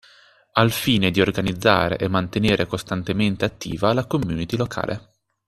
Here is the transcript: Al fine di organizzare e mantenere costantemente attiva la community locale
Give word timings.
Al 0.53 0.71
fine 0.71 1.11
di 1.11 1.21
organizzare 1.21 1.97
e 1.99 2.07
mantenere 2.07 2.65
costantemente 2.65 3.45
attiva 3.45 3.93
la 3.93 4.07
community 4.07 4.57
locale 4.57 5.09